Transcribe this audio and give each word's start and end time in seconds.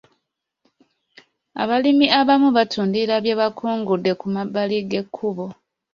Abalimi 1.61 2.07
abamu 2.19 2.49
batundira 2.57 3.13
bye 3.23 3.35
bakungudde 3.41 4.11
ku 4.19 4.25
mabbali 4.35 4.77
g'ekkubo. 4.89 5.45